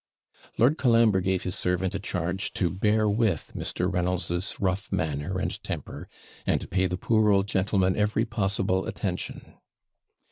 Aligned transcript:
Lord 0.57 0.79
Colambre 0.79 1.21
gave 1.21 1.43
his 1.43 1.53
servant 1.53 1.93
a 1.93 1.99
charge 1.99 2.53
to 2.53 2.71
bear 2.71 3.07
with 3.07 3.51
Mr. 3.55 3.85
Reynolds's 3.93 4.59
rough 4.59 4.91
manner 4.91 5.37
and 5.37 5.63
temper, 5.63 6.07
and 6.43 6.59
to 6.59 6.67
pay 6.67 6.87
the 6.87 6.97
poor 6.97 7.29
old 7.29 7.47
gentleman 7.47 7.95
every 7.95 8.25
possible 8.25 8.87
attention. 8.87 9.53